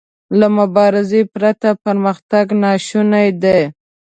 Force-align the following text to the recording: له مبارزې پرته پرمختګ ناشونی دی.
له 0.39 0.47
مبارزې 0.57 1.21
پرته 1.33 1.69
پرمختګ 1.83 2.45
ناشونی 2.63 3.29
دی. 3.43 3.61